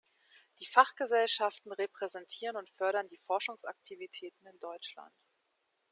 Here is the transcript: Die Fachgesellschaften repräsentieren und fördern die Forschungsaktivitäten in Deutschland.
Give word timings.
Die 0.59 0.65
Fachgesellschaften 0.65 1.71
repräsentieren 1.73 2.55
und 2.57 2.71
fördern 2.71 3.07
die 3.09 3.19
Forschungsaktivitäten 3.19 4.47
in 4.47 4.57
Deutschland. 4.57 5.13